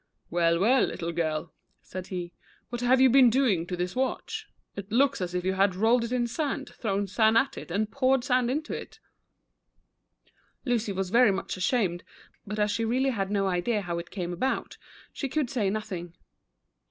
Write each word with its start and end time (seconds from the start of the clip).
"Well, 0.31 0.57
well, 0.59 0.81
little 0.81 1.11
girl," 1.11 1.53
said 1.83 2.07
he, 2.07 2.33
"what 2.69 2.81
have 2.81 2.99
you 2.99 3.07
been 3.07 3.29
doing 3.29 3.67
to 3.67 3.77
this 3.77 3.95
watch? 3.95 4.47
It 4.75 4.91
looks 4.91 5.21
as 5.21 5.35
if 5.35 5.45
you 5.45 5.53
had 5.53 5.75
rolled 5.75 6.03
it 6.03 6.11
in 6.11 6.25
sand, 6.25 6.69
thrown 6.69 7.05
sand 7.05 7.37
at 7.37 7.55
it, 7.55 7.69
and 7.69 7.91
poured 7.91 8.23
sand 8.23 8.49
into 8.49 8.73
it" 8.73 8.99
Lucy 10.65 10.91
was 10.91 11.13
\en 11.13 11.35
much 11.35 11.55
ashamed, 11.55 12.03
but 12.47 12.57
as 12.57 12.71
she 12.71 12.83
really 12.83 13.11
had 13.11 13.29
no 13.29 13.45
idea 13.45 13.81
how 13.83 13.99
it 13.99 14.09
came 14.09 14.33
about, 14.33 14.79
she 15.13 15.29
could 15.29 15.51
say 15.51 15.69
nothing. 15.69 16.15